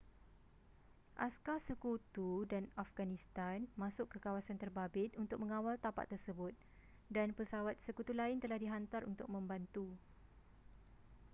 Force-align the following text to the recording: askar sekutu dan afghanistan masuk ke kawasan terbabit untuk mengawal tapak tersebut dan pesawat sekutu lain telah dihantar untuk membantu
askar 1.25 1.57
sekutu 1.65 2.29
dan 2.51 2.65
afghanistan 2.83 3.59
masuk 3.81 4.07
ke 4.13 4.17
kawasan 4.25 4.57
terbabit 4.61 5.11
untuk 5.23 5.37
mengawal 5.41 5.75
tapak 5.85 6.05
tersebut 6.11 6.53
dan 7.15 7.29
pesawat 7.37 7.75
sekutu 7.85 8.09
lain 8.21 8.37
telah 8.43 8.57
dihantar 8.63 9.01
untuk 9.11 9.27
membantu 9.33 9.87